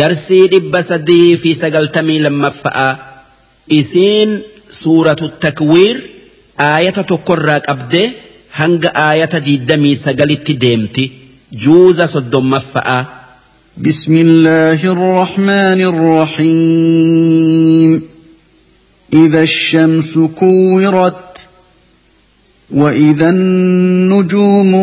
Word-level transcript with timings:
darsii 0.00 0.48
dhibba 0.52 0.80
sadii 0.90 1.36
fi 1.42 1.50
sagaltamii 1.62 2.20
lammaffa'aa 2.26 2.92
isiin 3.80 4.30
suuratu 4.80 5.26
takwiir 5.44 5.96
aayata 6.68 7.02
tokkorraa 7.10 7.60
qabdee 7.68 8.06
hanga 8.60 8.90
aayata 9.08 9.38
diiddamii 9.46 9.96
sagalitti 10.06 10.54
deemti 10.64 11.04
juuza 11.64 12.06
soddommaffa'aa. 12.14 13.02
بسم 13.86 14.14
الله 14.26 14.80
الرحمن 14.96 15.80
الرحيم 16.44 17.90
إذا 19.12 19.42
الشمس 19.42 20.18
كورت 20.18 21.46
وإذا 22.70 23.28
النجوم 23.30 24.74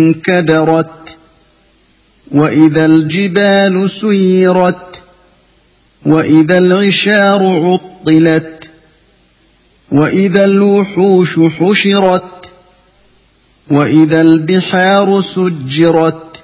انكدرت 0.00 0.99
وإذا 2.30 2.86
الجبال 2.86 3.90
سيرت 3.90 5.02
وإذا 6.06 6.58
العشار 6.58 7.42
عطلت 7.42 8.64
وإذا 9.92 10.44
الوحوش 10.44 11.40
حشرت 11.40 12.48
وإذا 13.70 14.20
البحار 14.20 15.20
سجرت 15.20 16.42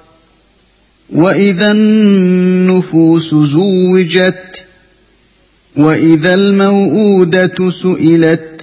وإذا 1.09 1.71
النفوس 1.71 3.35
زوجت 3.35 4.65
وإذا 5.75 6.33
الموءودة 6.33 7.69
سئلت 7.69 8.61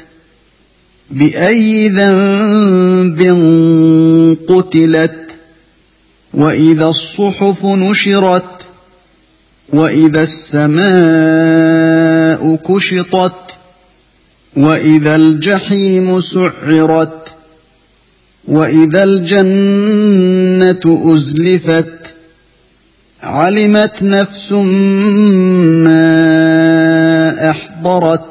بأي 1.11 1.89
ذنب 1.89 3.21
قتلت 4.49 5.24
وإذا 6.35 6.87
الصحف 6.87 7.65
نشرت 7.65 8.67
وإذا 9.73 10.23
السماء 10.23 10.95
كشطت 12.57 13.57
وإذا 14.57 15.17
الجحيم 15.17 16.21
سعرت 16.21 17.35
وإذا 18.49 19.05
الجنة 19.05 20.81
أزلفت 21.15 21.95
علمت 23.23 24.03
نفس 24.03 24.53
ما 24.53 26.01
أحضرت 27.51 28.25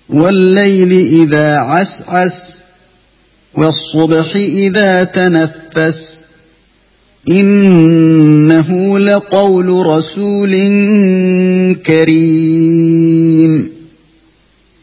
والليل 0.08 0.92
إذا 0.92 1.56
عسعس 1.56 2.58
والصبح 3.54 4.36
إذا 4.36 5.04
تنفس 5.04 6.24
إنه 7.30 8.98
لقول 8.98 9.86
رسول 9.86 10.52
كريم. 11.86 13.70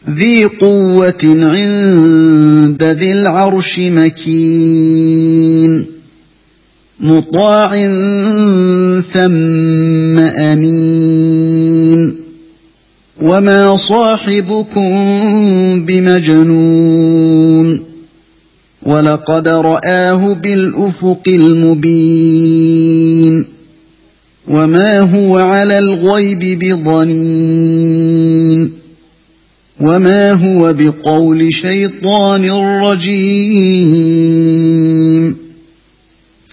ذي 0.09 0.45
قوة 0.45 1.23
عند 1.23 2.83
ذي 2.83 3.11
العرش 3.11 3.79
مكين. 3.79 5.11
مطاع 7.01 7.69
ثم 9.01 10.19
امين 10.19 12.15
وما 13.21 13.77
صاحبكم 13.77 14.91
بمجنون 15.85 17.79
ولقد 18.83 19.47
راه 19.47 20.33
بالافق 20.33 21.21
المبين 21.27 22.71
وما 24.47 24.99
هو 24.99 25.37
على 25.37 25.79
الغيب 25.79 26.59
بضنين 26.59 27.91
وما 29.79 30.31
هو 30.31 30.73
بقول 30.73 31.53
شيطان 31.53 32.51
رجيم 32.83 34.11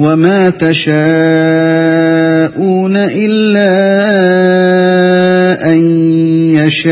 وما 0.00 0.50
تشاءون 0.50 0.96
إلا 2.96 3.72
أن 5.72 5.78
يشاء 6.56 6.90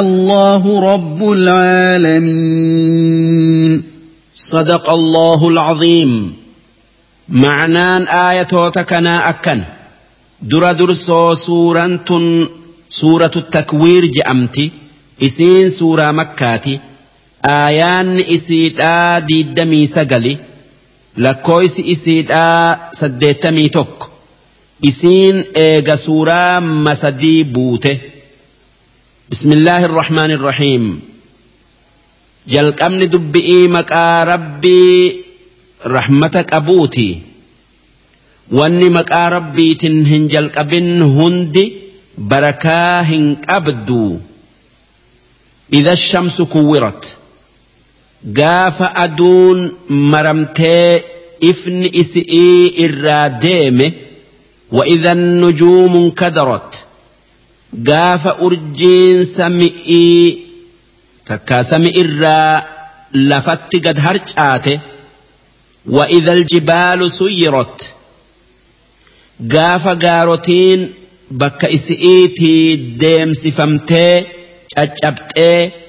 الله 0.00 0.80
رب 0.92 1.20
العالمين 1.32 2.62
صدق 4.34 4.90
الله 4.90 5.48
العظيم. 5.48 6.32
معنان 7.28 8.02
آية 8.08 8.68
تكنا 8.68 9.28
أكن. 9.28 9.64
در 10.42 10.72
درسو 10.72 11.34
سورة 11.34 12.00
سورة 12.88 13.30
التكوير 13.36 14.04
جأمتي. 14.06 14.70
إسين 15.22 15.68
سورة 15.68 16.10
مكاتي. 16.10 16.80
آيان 17.44 18.20
إسيدا 18.20 19.18
ديدمي 19.18 19.86
سقلي. 19.86 20.49
Lakkoofsi 21.16 21.82
isiidhaa 21.94 22.90
saddeettamii 23.00 23.68
tokko 23.76 24.06
isiin 24.90 25.44
eega 25.54 25.96
suuraa 25.96 26.60
masadii 26.60 27.44
buute 27.44 27.92
bismillaahi 29.30 29.84
irrahmaan 29.88 30.30
irrahiim 30.36 30.86
jalqabni 32.54 33.06
dubbi'ii 33.12 33.68
maqaa 33.76 34.24
rabbii 34.32 35.24
rahmata 35.96 36.44
qabuuti 36.52 37.08
wanni 38.58 38.88
maqaa 38.98 39.28
rabbiitin 39.36 39.96
hin 40.12 40.28
jalqabin 40.34 40.88
hundi 41.18 41.64
barakaa 42.32 43.02
hin 43.10 43.24
qabdu 43.46 44.02
idha 45.78 45.96
shamsu 45.96 46.46
kuwwirat 46.54 47.02
gaafa 48.24 48.92
aduun 49.04 49.60
maramtee 49.88 51.04
ifni 51.50 51.88
isi'ii 52.02 52.66
irraa 52.84 53.28
deeme 53.44 53.86
wa'idha 54.78 55.14
nujuumun 55.14 56.10
kadarot 56.20 56.84
gaafa 57.88 58.36
urjiin 58.46 59.24
sami'ii 59.24 60.46
takka 61.24 61.64
sami 61.64 61.90
irraa 62.02 62.62
lafatti 63.30 63.80
gad 63.86 63.98
harcaate 64.06 64.80
wa'idha 65.96 66.32
aljibaalu 66.32 67.10
suyyirot 67.18 67.78
gaafa 69.54 69.94
gaarotiin 70.04 70.80
bakka 71.40 71.66
isi'iitii 71.76 72.76
deemsifamtee 73.00 74.14
caccabxee. 74.74 75.79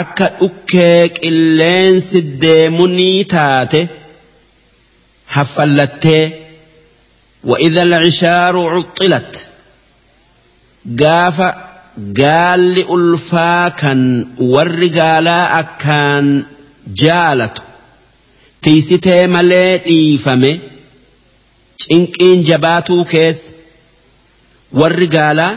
akka 0.00 0.26
dhukkee 0.40 1.08
qilleensi 1.18 2.18
deemunii 2.42 3.24
taate 3.34 3.80
haffallattee 5.36 6.32
وإذا 7.44 7.82
العشار 7.82 8.56
عطلت 8.68 9.48
قاف 11.00 11.40
قال 12.18 12.84
ألفا 12.94 13.68
كان 13.68 14.26
والرجالا 14.38 15.60
أكان 15.60 16.44
جالت 16.86 17.58
تيستي 18.62 19.26
ملي 19.26 19.86
إيفمي 19.86 20.60
cinqiin 21.84 22.44
jabaatuu 22.48 23.04
keessa 23.12 23.52
warri 24.80 25.06
gaalaa 25.16 25.52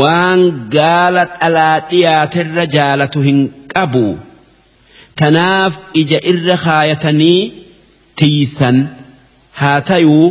waan 0.00 0.42
gaala 0.76 1.22
dhalaa 1.40 1.74
dhiyaaterra 1.90 2.64
jaalatu 2.76 3.20
hin 3.28 3.38
qabu 3.74 4.04
tanaaf 5.20 5.74
ija 6.02 6.18
irra 6.32 6.56
kaayatanii 6.66 7.40
tiisan 8.22 8.76
haa 9.60 9.80
tayuu 9.90 10.26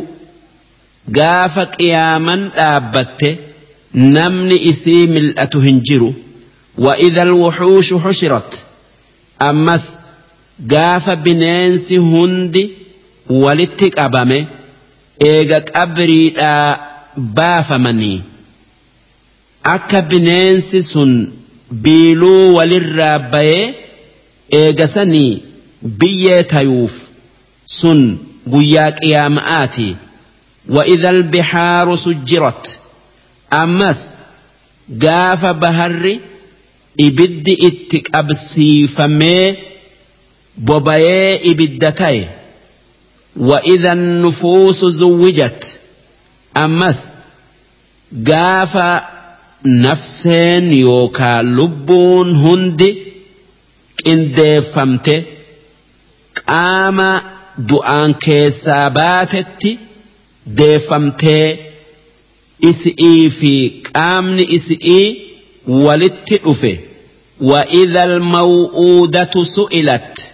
gaafa 1.19 1.63
qiyaaman 1.77 2.41
dhaabbatte 2.59 3.31
namni 4.17 4.57
isii 4.73 5.03
mil'atu 5.17 5.59
hin 5.69 5.79
jiru 5.89 6.11
وإذا 6.85 7.23
الوحوش 7.23 7.93
حشرت 7.93 8.63
أمس 9.41 9.99
قاف 10.71 11.09
بنينس 11.09 11.93
هندي 11.93 12.69
ولتك 13.29 13.99
أبامي 13.99 14.45
إيغا 15.23 15.59
قبري 15.75 16.33
baafamanii 17.35 18.21
akka 19.62 20.02
bineensi 20.02 20.82
sun 20.82 21.32
biiluu 21.82 22.54
walirraa 22.56 23.18
bayee 23.18 23.74
eegasanii 24.60 25.42
biyyee 25.82 26.42
tayuuf 26.42 26.92
sun 27.66 28.18
guyyaa 28.52 28.90
qiyaama'aati 29.00 29.96
وإذا 30.68 31.10
البحار 31.10 31.96
سجرت 31.96 32.78
أمس 33.52 34.14
قاف 35.02 35.46
بهر 35.46 36.18
إبد 37.00 37.56
إتك 37.62 38.16
أبسيفمي 38.16 39.56
بوبايي 40.56 41.50
إبدتاي 41.52 42.28
وإذا 43.36 43.92
النفوس 43.92 44.84
زوجت 44.84 45.78
أمس 46.56 47.14
قاف 48.28 49.02
nafseen 49.85 50.65
yookaan 50.85 51.45
lubbuun 51.59 52.29
hundi 52.43 52.89
qindeeffamte 54.03 55.15
qaama 56.39 57.09
du'aan 57.69 58.11
keessaa 58.25 58.87
baatetti 58.99 59.71
deeffamtee 60.59 61.45
isi'ii 62.71 63.23
fi 63.39 63.53
qaamni 63.91 64.43
isi'ii 64.57 65.07
walitti 65.85 66.37
dhufe 66.47 66.73
وإذا 67.41 68.03
الموءودة 68.03 69.43
سئلت 69.43 70.27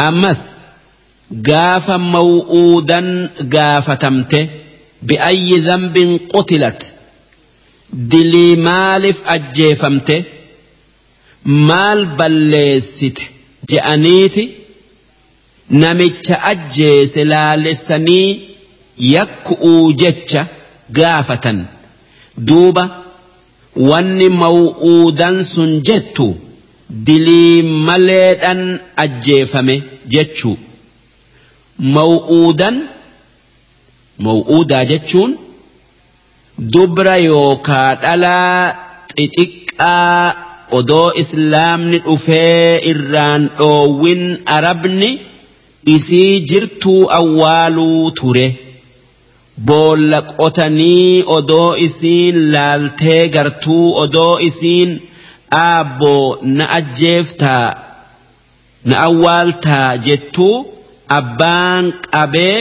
أمس 0.00 0.40
قاف 1.48 1.90
موءودا 1.90 3.30
قافتمته 3.54 4.46
بأي 5.02 5.58
ذنب 5.58 6.20
قتلت 6.34 6.92
dilii 7.93 8.55
maaliif 8.55 9.17
ajjeefamte? 9.25 10.25
Maal 11.43 12.05
balleessite? 12.17 13.23
Je'aniiti? 13.69 14.43
Namicha 15.69 16.43
ajjeese 16.51 17.23
laalessanii 17.25 18.49
yakku'uu 18.97 19.93
jecha 20.01 20.47
gaafatan. 20.91 21.65
Duuba 22.37 22.83
wanni 23.75 24.29
maw'uudan 24.29 25.43
sun 25.43 25.81
jettu 25.87 26.27
dilii 26.89 27.61
maleedhan 27.61 28.79
ajjeefame 28.95 29.75
jechuu. 30.07 30.57
Maw'uudan 31.79 32.75
maw'uudaa 34.25 34.85
jechuun 34.91 35.37
dubra 36.59 37.15
yookaa 37.29 37.95
dhalaa 38.03 38.73
xixiqqaa 39.17 40.35
odoo 40.77 41.09
islaamni 41.21 41.97
dhufee 42.05 42.81
irraan 42.91 43.49
dhoowwin 43.57 44.23
arabni 44.57 45.09
isii 45.95 46.39
jirtuu 46.51 47.01
awwaaluu 47.19 48.11
ture 48.19 48.47
boolla 49.67 50.21
qotanii 50.31 51.23
odoo 51.37 51.75
isiin 51.87 52.37
laaltee 52.53 53.21
gartuu 53.35 53.85
odoo 54.03 54.33
isiin 54.47 54.91
aabboo 55.65 56.25
na 56.57 56.65
ajjeeftaa 56.79 57.67
na 58.85 58.95
awwaaltaa 59.07 59.89
jettuu 60.07 60.55
abbaan 61.19 61.85
qabee 62.11 62.57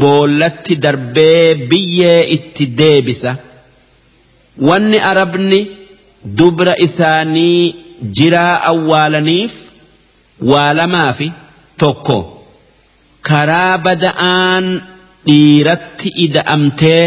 boollatti 0.00 0.76
darbee 0.76 1.54
biyyee 1.70 2.22
itti 2.36 2.66
deebisa. 2.78 3.36
Wanni 4.68 4.98
arabni 5.10 5.60
dubra 6.38 6.74
isaanii 6.86 7.74
jiraa 8.16 8.60
awwaalaniif 8.70 9.54
waa 10.50 10.72
lamaafi 10.74 11.32
tokko. 11.76 12.18
Karaa 13.28 13.78
bada'aan 13.86 14.66
dhiiratti 15.26 16.08
ida'amtee 16.24 17.04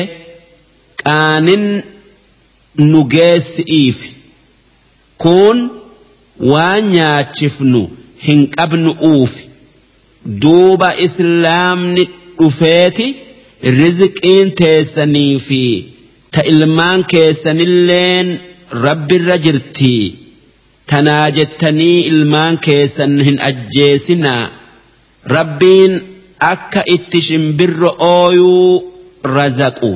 qaanin 1.03 1.65
nu 2.91 2.99
geessi'iif. 3.13 3.99
Kun 5.23 5.57
waan 6.51 6.83
nyaachifnu 6.95 7.81
hin 8.27 8.41
qabnu 8.57 8.91
uufi 9.11 9.43
duuba 10.41 10.89
islaamni 11.05 12.03
dhufeeti 12.41 13.07
rizqiin 13.79 14.47
teessanii 14.61 15.33
fi 15.47 15.63
ta 16.35 16.41
ilmaan 16.51 17.01
keessanilleen 17.13 18.27
rabbirra 18.85 19.37
jirtii 19.45 20.03
tanaa 20.91 21.27
jettanii 21.37 21.97
ilmaan 22.11 22.55
keessan 22.67 23.13
hin 23.27 23.37
ajjeesinaa 23.49 24.43
rabbiin 25.35 25.93
akka 26.51 26.81
itti 26.95 27.19
shimbirro 27.27 27.91
ooyuu 28.13 28.69
razaqu 29.35 29.91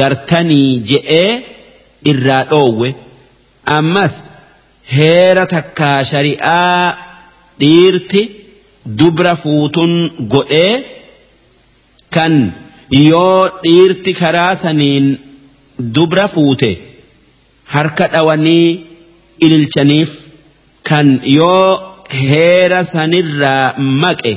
gartanii 0.00 0.70
je'ee 0.90 1.30
irraa 2.12 2.42
dhoowwe 2.50 2.88
ammas 3.78 4.14
heera 4.96 5.44
takkaa 5.54 5.96
shari'aa 6.10 6.84
dhiirti 7.60 8.22
dubra 9.00 9.34
fuutun 9.42 9.92
godhee 10.34 10.74
kan 12.16 12.34
yoo 13.10 13.48
dhiirti 13.64 14.12
karaa 14.20 14.54
saniin 14.64 15.06
dubra 15.96 16.26
fuute 16.34 16.70
harka 17.74 18.06
dhawanii 18.14 18.68
ililchaniif 19.46 20.12
kan 20.88 21.08
yoo 21.38 21.68
heera 22.28 22.80
sanirraa 22.94 23.64
maqe 24.02 24.34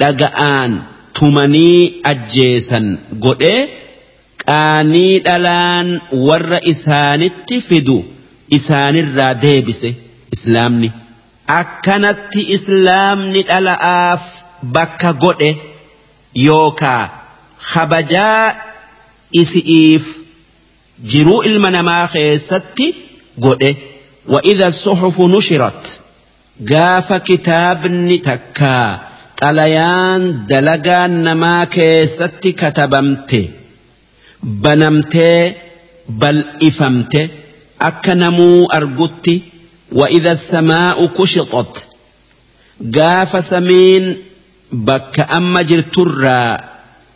dhaga'aan 0.00 0.72
tumanii 1.18 1.80
ajjeesan 2.12 2.86
godhee 3.24 3.60
qaanii 4.44 5.14
dhalaan 5.26 5.88
warra 6.28 6.58
isaanitti 6.72 7.56
fidu 7.68 7.98
isaanirraa 8.58 9.32
deebise 9.44 9.90
islaamni. 10.36 10.88
Akkanatti 11.60 12.40
islaamni 12.56 13.40
dhala'aaf 13.50 14.22
bakka 14.76 15.10
godhe 15.24 15.50
yookaa 16.44 17.04
kabajaa 17.72 18.54
isi'iif 19.42 20.04
jiruu 21.12 21.42
ilma 21.50 21.70
namaa 21.70 22.06
keessatti 22.14 22.94
godhe 23.46 23.76
وإذا 24.28 24.66
الصحف 24.68 25.20
نشرت 25.20 25.98
قاف 26.70 27.12
كتابني 27.12 28.18
تكا 28.18 29.00
طليان 29.36 30.46
دلقان 30.46 31.22
نما 31.24 31.64
كيست 31.64 32.42
كتبمت 32.42 33.50
بنمت 34.42 35.16
بل 36.08 36.44
إفمت 36.62 37.30
أكنمو 37.80 38.66
أرقت 38.66 39.30
وإذا 39.92 40.32
السماء 40.32 41.06
كشطت 41.06 41.88
قاف 42.94 43.44
سمين 43.44 44.16
بك 44.72 45.20
أما 45.20 45.62
جرترا 45.62 46.60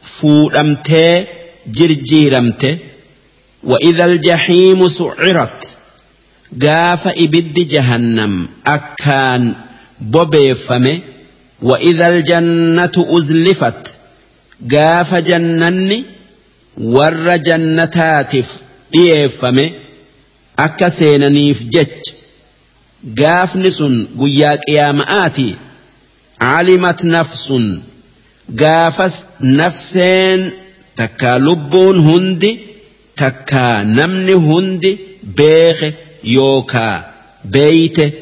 فودمت 0.02 0.90
جرجيرمت 1.66 2.78
وإذا 3.64 4.04
الجحيم 4.04 4.88
سعرت 4.88 5.76
قاف 6.62 7.08
إبد 7.08 7.68
جهنم 7.68 8.48
أكان 8.66 9.54
بوبيفمه 10.00 10.98
وإذا 11.62 12.08
الجنة 12.08 12.92
أزلفت 12.98 13.98
قاف 14.72 15.14
جنني 15.14 16.04
ور 16.78 17.36
جنتاتف 17.36 18.46
dhiyeeffame 18.92 19.64
akka 20.56 20.90
seenaniif 20.90 21.58
jech 21.74 21.98
gaafni 23.20 23.70
sun 23.78 23.94
guyyaa 24.20 24.56
qiyaama'aati 24.66 25.48
علمت 26.40 27.04
نفس. 27.04 27.52
قافس 28.60 29.28
نفسين 29.40 30.50
تكا 30.96 31.38
لبون 31.38 31.98
هندي 31.98 32.58
تكا 33.16 33.82
نمن 33.82 34.30
هندي 34.30 34.98
بيخ 35.22 35.84
يوكا 36.24 37.10
بيت 37.44 38.14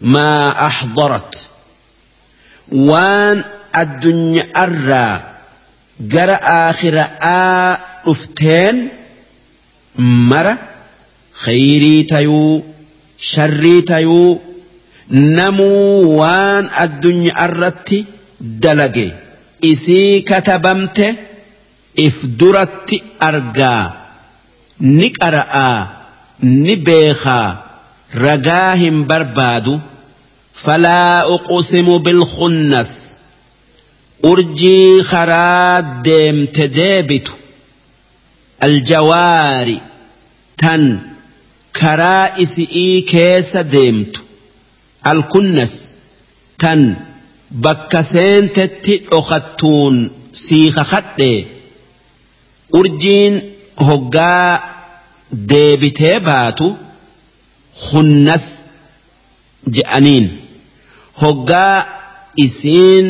ما 0.00 0.66
أحضرت. 0.66 1.46
وان 2.72 3.44
الدنيا 3.76 4.48
أرى 4.56 5.32
جرى 6.00 6.38
آخر 6.42 7.06
أفتين 8.06 8.88
مرة 9.98 10.58
خيري 11.32 12.02
تيو 12.02 12.62
شري 13.18 13.80
تيو 13.80 14.40
namuu 15.10 16.16
waan 16.18 16.70
addunyaarratti 16.84 18.06
dalage. 18.40 19.12
Isii 19.60 20.22
katabamte 20.22 21.06
if 21.96 22.24
duratti 22.38 23.02
argaa. 23.20 23.92
Ni 24.80 25.10
qara'aa 25.10 25.86
ni 26.40 26.76
beekaa. 26.76 27.48
Ragaa 28.14 28.74
hin 28.74 29.04
barbaadu. 29.04 29.80
Falaa 30.64 31.26
uqsimu 31.34 31.98
bilkhunnas 31.98 32.90
urjii 34.30 35.02
karaa 35.10 35.82
deemte 36.04 36.68
deebitu. 36.68 37.32
Aljawaari 38.60 39.80
tan 40.56 40.82
karaa 41.80 42.28
isi'ii 42.44 43.02
keessa 43.12 43.62
deemtu 43.72 44.20
alkunnas 45.10 45.74
tan 46.62 46.80
bakka 47.64 48.00
seentetti 48.12 48.94
dhokattuun 49.10 49.96
siiqa 50.44 50.84
kadhee 50.92 51.38
urjiin 52.78 53.34
hoggaa 53.88 54.48
deebitee 55.50 56.16
baatu 56.28 56.66
hunnas 57.86 58.46
je'aniin 59.76 60.26
hoggaa 61.22 61.76
isiin 62.44 63.08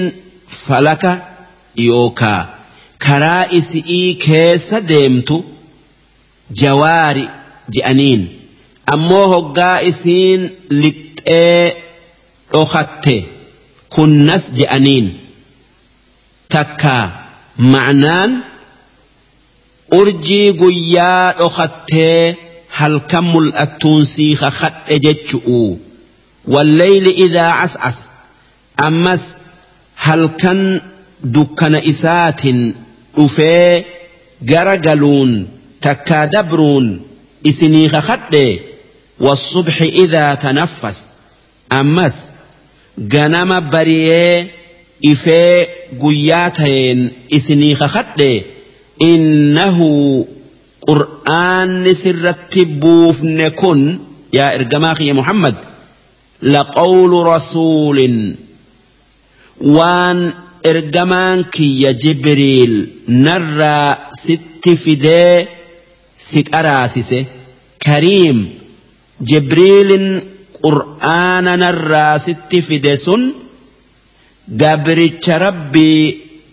falaka 0.64 1.12
yookaa 1.88 2.40
karaa 3.04 3.44
isi'ii 3.58 4.14
keessa 4.26 4.78
deemtu 4.90 5.36
jawaari 6.62 7.24
je'aniin 7.74 8.22
ammoo 8.94 9.26
hoggaa 9.34 9.76
isiin 9.90 10.40
lixxee 10.82 11.81
dhokatte 12.54 13.16
kunnas 13.94 14.44
je'aniin 14.58 15.06
takkaa 16.54 17.04
ma'naan 17.74 18.30
urjii 20.00 20.48
guyyaa 20.60 21.26
dhokattee 21.40 22.20
halkan 22.78 23.24
mul'attuun 23.34 24.04
siiqa 24.14 24.48
kadhe 24.60 24.96
jechu'u 25.06 25.60
walleyli 26.54 27.12
idaa 27.26 27.52
cascasa 27.60 28.04
ammas 28.86 29.24
halkan 30.06 30.60
dukkana 31.34 31.78
isaatin 31.92 32.58
dhufee 33.16 33.72
gara 34.50 34.76
galuun 34.86 35.32
takkaa 35.84 36.24
dabruun 36.34 36.86
isinii 37.50 37.88
kakadhe 37.96 38.46
والصبح 39.20 39.82
إذا 39.82 40.34
تنفس 40.34 40.98
أمس 41.72 42.16
ganama 42.98 43.60
bari'ee 43.72 44.50
ifee 45.12 45.68
guyyaa 46.02 46.50
ta'een 46.58 47.00
isinii 47.38 47.74
kakadhe 47.82 48.30
innahu 49.10 49.88
qur'aanni 50.88 51.92
sirratti 52.02 52.62
buufne 52.82 53.50
kun 53.60 53.80
yaa 54.38 54.50
ergamaa 54.58 54.94
kiyya 54.98 55.14
muhammad 55.20 55.56
laqawlu 56.54 57.18
rasuulin 57.32 58.16
waan 59.76 60.18
ergamaan 60.70 61.38
kiyya 61.54 61.90
jibriil 62.02 62.74
narraa 63.26 63.90
sitti 64.24 64.72
fidee 64.84 65.48
si 66.14 66.40
qaraasise. 66.50 67.20
Kariim 67.84 68.38
jibriilin 69.28 70.06
quraanan 70.64 71.58
narraa 71.64 72.18
sitti 72.26 72.58
fide 72.68 72.94
sun 73.04 73.22
gabricha 74.62 75.38
rabbii 75.46 76.00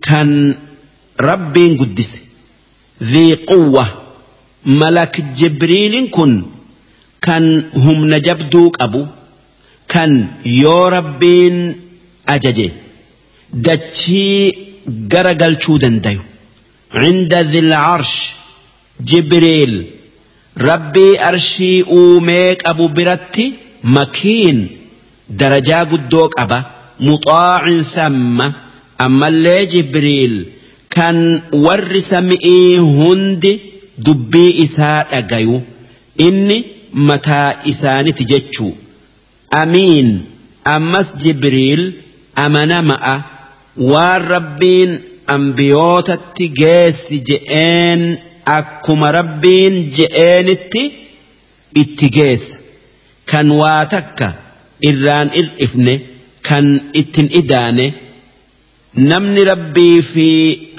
kan 0.07 0.29
rabbiin 1.27 1.73
guddise. 1.79 2.19
Dhii 3.11 3.35
quwwa. 3.49 3.85
Malak 4.79 5.13
jibriilin 5.37 6.07
kun 6.15 6.33
kan 7.25 7.45
humna 7.83 8.17
jabduu 8.27 8.71
qabu 8.77 9.01
kan 9.93 10.11
yoo 10.61 10.89
rabbiin 10.95 11.57
ajaje 12.33 12.67
dachii 13.65 14.53
gara 15.11 15.33
galchuu 15.41 15.77
dandayu. 15.83 16.21
Cinda 17.01 17.39
dhil 17.51 17.71
arsh 17.73 18.17
jibriil. 19.09 19.73
Rabbii 20.69 21.17
arshii 21.29 21.83
uumee 21.97 22.55
qabu 22.63 22.85
biratti 22.97 23.45
makiin 23.83 24.59
darajaa 25.39 25.85
guddoo 25.91 26.27
qaba 26.37 26.59
muxaacin 27.07 27.83
thamma 27.93 28.47
ammallee 29.05 29.65
jibriil 29.73 30.35
kan 30.95 31.17
warri 31.65 32.01
sami'ii 32.11 32.77
hundi 32.77 33.51
dubbii 34.05 34.51
isaa 34.65 34.99
dhagayu 35.11 35.57
inni 36.27 36.57
mataa 37.09 37.49
isaaniti 37.71 38.25
jechuu. 38.31 38.71
Amiin 39.61 40.09
ammas 40.75 41.07
jibriil 41.23 41.83
amanama'a 42.45 43.15
waan 43.91 44.21
rabbiin 44.33 44.91
ambiyootatti 45.35 46.45
geessi 46.61 47.17
je'een 47.29 48.01
akkuma 48.57 49.11
rabbiin 49.17 49.75
je'eenitti 49.97 50.83
itti 51.81 52.09
geessa 52.17 52.57
kan 53.29 53.47
waa 53.61 53.81
takka 53.93 54.27
irraan 54.89 55.29
ir'ifne 55.41 55.93
kan 56.47 56.65
ittin 57.01 57.27
idaane 57.41 57.85
namni 59.09 59.41
rabbii 59.51 59.97
fi 60.11 60.27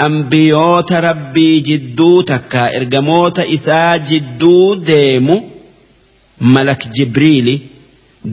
ambiyoota 0.07 1.01
rabbii 1.09 1.57
jidduu 1.69 2.17
takka 2.33 2.63
ergamoota 2.79 3.43
isaa 3.57 3.99
jidduu 4.11 4.65
deemu 4.89 5.37
malak 6.55 6.83
jibriili 6.97 7.55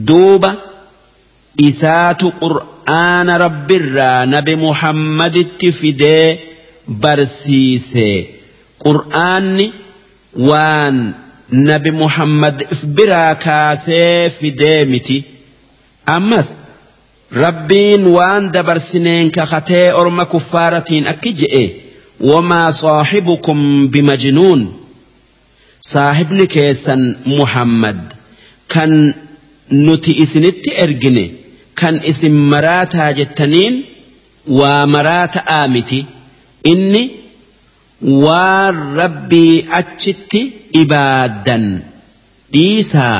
duuba 0.08 0.50
isaatu 1.68 2.26
qur'aana 2.42 3.38
rabbirraa 3.44 4.26
nabi 4.34 4.54
muhammaditti 4.66 5.68
fidee 5.80 6.26
barsiise. 7.02 8.10
qur'aanni 8.84 9.66
waan 10.48 10.96
nabi 11.50 11.90
muhammad 11.90 12.62
if 12.70 12.84
biraa 12.84 13.34
kaasee 13.34 14.30
fidee 14.30 14.84
miti 14.84 15.24
ammas 16.06 16.48
rabbiin 17.42 18.06
waan 18.16 18.52
dabarsineen 18.52 19.30
kakatee 19.30 19.92
orma 19.92 20.24
kuffaaratiin 20.24 21.06
akki 21.12 21.32
je'e 21.40 21.64
wamaa 22.30 22.72
saaxibukum 22.72 23.88
bimajnuun 23.92 24.62
saahibni 25.92 26.46
keessan 26.46 27.02
muhammad 27.24 27.98
kan 28.74 29.14
nuti 29.70 30.12
isinitti 30.22 30.70
ergine 30.84 31.24
kan 31.80 32.00
isin 32.10 32.34
maraataa 32.52 33.12
jettaniin 33.18 33.74
waa 34.58 34.86
maraataa 34.86 35.68
miti 35.68 36.06
inni 36.72 37.02
waan 38.25 38.77
rabbii 39.01 39.65
achitti 39.79 40.41
ibaadan 40.81 41.65
dhiisaa 42.53 43.19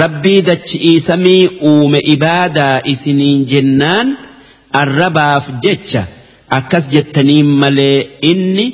rabbii 0.00 0.40
dachi'ii 0.50 1.00
samii 1.08 1.42
uume 1.70 2.00
ibaadaa 2.14 2.76
isiniin 2.92 3.46
jennaan 3.52 4.08
arrabaaf 4.82 5.46
jecha 5.64 6.02
akkas 6.58 6.84
jettaniin 6.94 7.46
malee 7.62 7.98
inni 8.30 8.66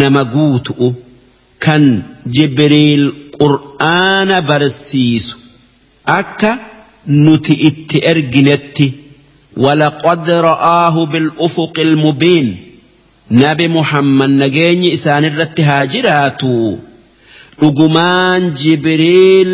nama 0.00 0.22
guutu'u 0.34 0.88
kan 1.66 1.84
jibriil 2.36 3.04
qur'aana 3.40 4.36
barsiisu 4.50 5.36
akka 6.18 6.50
nuti 7.24 7.54
itti 7.70 7.98
erginetti 8.12 8.88
ولقد 9.56 10.30
رآه 10.30 11.04
بالأفق 11.04 11.78
المبين 11.78 12.56
nabi 13.29 13.67
muhammad 13.67 14.31
nageenyi 14.41 14.89
isaanirratti 14.97 15.61
haa 15.69 15.85
jiraatu. 15.93 16.79
Dhugumaan 17.59 18.51
jibriil 18.61 19.51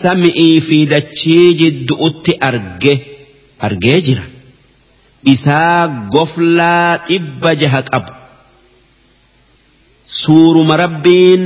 sami'ii 0.00 0.60
fi 0.68 0.78
dachii 0.94 1.54
jiddu'utti 1.60 2.32
arge. 2.48 2.94
Argee 3.66 4.00
jira. 4.06 4.24
Isaa 5.34 5.86
goflaa 6.14 6.98
dhibba 7.08 7.50
jaha 7.62 7.82
qabu 7.90 8.12
suuruma 10.22 10.76
rabbiin 10.76 11.42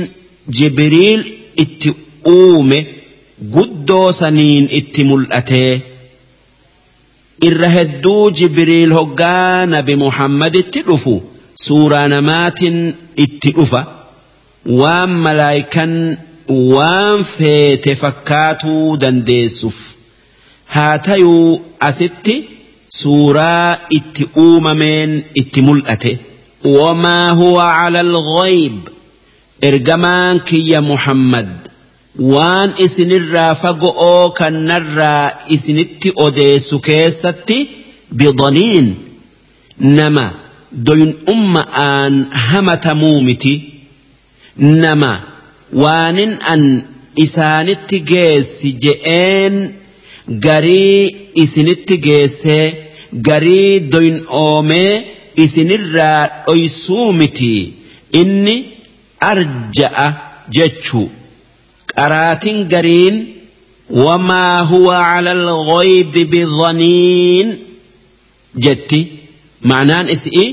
jibriil 0.59 1.21
itti 1.63 1.89
uume 2.31 2.79
guddoo 3.53 4.07
saniin 4.19 4.65
itti 4.79 5.03
mul'atee 5.09 5.73
irra 7.49 7.69
hedduu 7.75 8.31
jibriil 8.39 8.91
hoggaa 8.97 9.65
nabi 9.73 9.95
muhammaditti 10.03 10.81
dhufu 10.87 11.15
suuraa 11.65 12.07
namaatiin 12.13 12.77
itti 13.25 13.49
dhufa 13.57 13.81
waan 14.81 15.11
malaayikan 15.25 15.93
waan 16.75 17.23
feete 17.35 17.95
fakkaatuu 18.03 18.97
dandeessuuf 19.01 19.79
haa 20.75 20.95
tayuu 21.09 21.61
asitti 21.89 22.35
suuraa 23.01 23.77
itti 23.99 24.23
uumameen 24.45 25.11
itti 25.43 25.61
mul'ate 25.69 26.17
وما 26.65 27.29
هو 27.31 27.59
على 27.59 28.01
الغيب 28.01 28.89
إرجمان 29.63 30.39
كي 30.39 30.79
محمد 30.79 31.49
وان 32.19 32.69
إسن 32.79 33.11
الرافقو 33.11 34.29
كان 34.29 34.71
الرا 34.71 35.31
إسنت 35.53 36.03
أديس 36.17 36.75
كيستي 36.75 37.67
بضنين 38.11 38.95
doyun 40.71 41.13
umma'aan 41.33 42.15
hamatamuu 42.49 43.21
miti 43.21 43.53
nama 44.57 45.11
waanin 45.83 46.37
an 46.53 46.63
isaanitti 47.25 47.99
geessi 48.11 48.71
je'een 48.85 49.55
garii 50.45 51.15
isinitti 51.43 51.97
geessee 52.07 52.65
garii 53.27 53.79
doyun 53.91 54.19
oomee 54.29 54.93
isinirraa 55.43 56.21
dhoysuu 56.45 57.13
miti. 57.13 57.73
Inni 58.21 58.55
arja'a 59.31 60.07
jechuu. 60.55 61.09
Qaraatin 61.95 62.57
gariin 62.71 63.15
wamaa 64.05 64.61
huwa 64.71 64.95
cala 65.03 65.31
alghaybi 65.31 66.25
bidhaniin 66.33 67.47
jetti. 68.65 69.16
ma'anaan 69.61 70.09
isii 70.09 70.47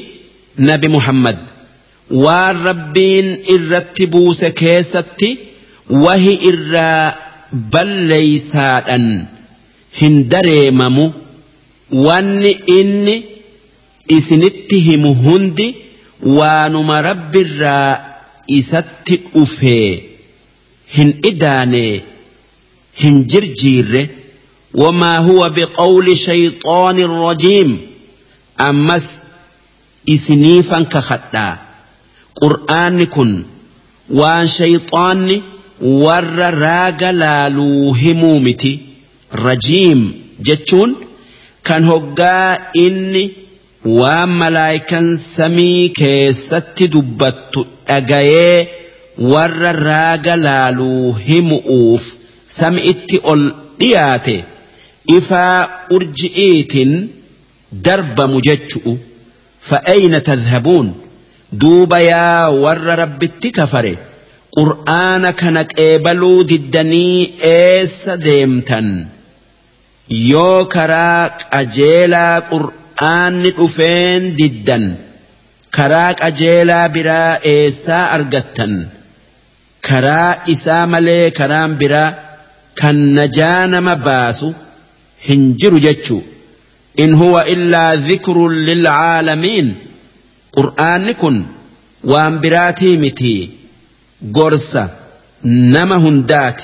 nabi 0.58 0.88
Muhammad. 0.88 1.38
Waan 2.10 2.56
rabbiin 2.64 3.28
irratti 3.54 4.06
buuse 4.06 4.50
keessatti 4.60 5.30
wahi 6.04 6.34
irraa 6.50 7.14
balleeysaadhan 7.72 9.06
hin 10.00 10.14
dareemamu. 10.30 11.06
Wanni 12.06 12.50
inni 12.78 13.16
isinitti 14.08 14.78
himu 14.86 15.14
hundi 15.14 15.68
waanuma 16.38 17.02
rabbirraa 17.02 17.90
isatti 18.58 19.16
dhufee 19.34 20.02
hin 20.96 21.10
idaane 21.30 22.02
hin 23.02 23.24
jirjiirre. 23.32 24.08
Wamaa 24.82 25.18
huwa 25.18 25.50
biqawli 25.50 26.16
shayxaani 26.16 27.06
rajiim 27.06 27.70
ammas 28.56 29.06
isiniifan 30.14 30.84
kakadhaa. 30.94 31.58
Qur'aanni 32.40 33.06
kun 33.14 33.30
waan 34.18 34.46
shayxaanni 34.56 35.36
warra 36.04 36.50
raaga 36.64 37.10
laaluu 37.12 37.92
himuu 38.02 38.38
miti. 38.46 38.72
Rajiim 39.44 40.00
jechuun 40.46 40.90
kan 41.66 41.84
hoggaa 41.90 42.56
inni 42.84 43.24
waan 44.00 44.30
malaayikan 44.40 45.16
samii 45.18 45.88
keessatti 45.98 46.88
dubbattu 46.94 47.66
dhagayee 47.88 48.68
warra 49.32 49.72
raaga 49.72 50.36
laaluu 50.46 51.12
himu'uuf 51.26 52.04
sam'itti 52.58 53.16
ol 53.32 53.42
dhiyaate. 53.80 54.36
Ifaa 55.16 55.58
urji'iitiin 55.96 56.92
darbamu 57.86 58.38
jechu'u 58.48 58.92
fa'ayna 59.68 60.20
tadhabuun 60.30 60.88
duuba 61.62 61.98
yaa 62.10 62.50
warra 62.64 62.94
rabbitti 63.02 63.50
kafare 63.58 63.94
qur'aana 64.56 65.30
kana 65.40 65.62
qeebaluu 65.74 66.38
diddanii 66.50 67.18
eessa 67.52 68.16
deemtan 68.26 68.88
yoo 70.32 70.64
karaa 70.74 71.22
qajeelaa 71.54 72.34
qur'aanni 72.52 73.50
dhufeen 73.58 74.22
diddan 74.40 74.84
karaa 75.76 76.10
qajeelaa 76.22 76.86
biraa 76.96 77.30
eessaa 77.54 78.04
argattan 78.16 78.74
karaa 79.88 80.30
isaa 80.54 80.84
malee 80.92 81.24
karaan 81.38 81.72
biraa 81.80 82.10
kan 82.80 82.96
najaa 83.18 83.66
nama 83.72 83.94
baasu 84.06 84.48
hin 85.26 85.42
jiru 85.60 85.78
jechuu 85.86 86.22
إن 86.98 87.14
هو 87.14 87.40
إلا 87.40 87.94
ذكر 87.94 88.48
للعالمين. 88.48 89.74
قرآنكن 90.52 91.44
وأمبراتي 92.04 92.96
متي. 92.96 93.50
قرصة 94.34 94.90
نمهن 95.44 96.26
دات 96.26 96.62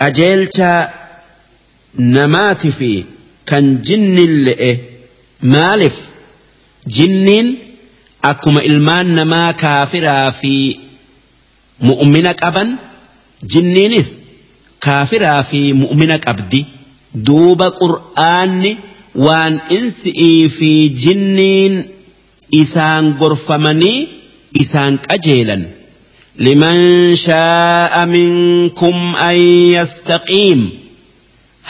أجيلتا 0.00 0.90
نمات 1.98 2.66
في 2.66 3.04
كان 3.46 3.82
جن 3.82 4.18
اللي 4.18 4.78
مالف 5.42 5.96
جنين 6.86 7.58
أكما 8.24 8.60
إلمان 8.60 9.14
نما 9.14 9.52
كافرا 9.52 10.30
في. 10.30 10.76
مؤمنك 11.80 12.42
أبا 12.42 12.76
جنينس 13.42 14.14
كافرا 14.80 15.42
في 15.42 15.72
مؤمنك 15.72 16.28
أبدي 16.28 16.66
دوب 17.14 17.62
قرآني 17.62 18.76
waan 19.14 19.60
insi'ii 19.78 20.48
fi 20.48 20.90
jinniin 21.04 21.74
isaan 22.62 23.14
gorfamanii 23.20 24.08
isaan 24.62 24.98
qajeelan. 25.06 25.62
Liman 26.44 26.80
shaa'a 27.26 28.02
minkum 28.06 28.96
an 29.28 29.38
yastaqiim. 29.76 30.60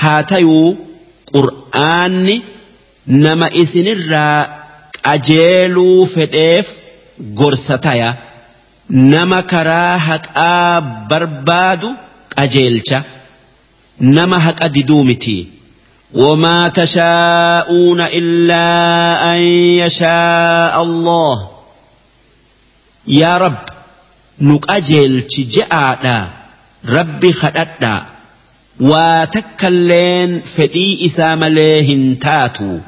Haa 0.02 0.22
tayuu 0.30 0.76
qur'aanni 1.34 2.36
nama 3.06 3.46
isinirraa 3.62 4.38
qajeeluu 5.06 6.06
fedheef 6.14 6.66
gorsa 7.40 7.76
taya 7.78 8.10
nama 8.88 9.42
karaa 9.52 9.98
haqaa 10.08 10.80
barbaadu 11.10 11.90
qajeelcha. 12.36 12.98
Nama 14.16 14.38
haqa 14.46 14.66
diduu 14.74 15.04
miti 15.10 15.36
وما 16.14 16.68
تشاءون 16.68 18.00
إلا 18.00 19.34
أن 19.34 19.40
يشاء 19.82 20.82
الله. 20.82 21.50
يا 23.06 23.38
رب 23.38 23.58
نك 24.40 24.70
أجل 24.70 25.26
تجعنا 25.26 26.30
ربي 26.88 27.32
خدتنا 27.32 28.06
واتكلين 28.80 30.42
فدي 30.56 31.06
إسام 31.06 31.44
لهن 31.44 32.18
تاتو. 32.18 32.78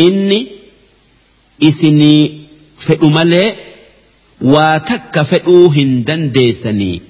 إني 0.00 0.46
إسني 1.62 2.40
فأملي 2.78 3.54
واتك 4.40 5.22
فأوهن 5.22 6.04
دنديسني. 6.04 7.02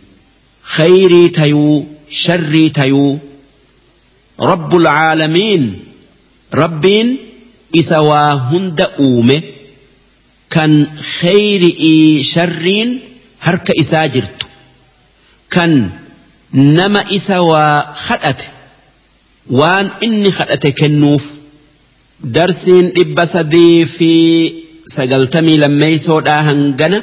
خيري 0.62 1.28
تيو 1.28 1.86
شري 2.10 2.68
تيو. 2.68 3.18
Rabbiin 6.62 7.08
isa 7.80 7.98
waa 8.10 8.32
hunda 8.50 8.86
uume 9.06 9.36
kan 10.54 10.72
khayri'ii 11.18 12.22
sharriin 12.32 12.90
harka 13.46 13.72
isaa 13.82 14.06
jirtu 14.14 14.46
kan 15.54 15.72
nama 16.78 17.00
isa 17.18 17.36
waa 17.50 17.76
kadhate 18.06 18.46
waan 19.60 19.86
inni 20.06 20.30
kadhate 20.38 20.70
kennuuf 20.80 21.24
darsiin 22.36 22.86
dhibba 22.96 23.24
sadii 23.34 23.78
fi 23.96 24.10
sagaltamii 24.96 25.58
lammeeysoodhaa 25.64 26.42
hangana 26.48 26.98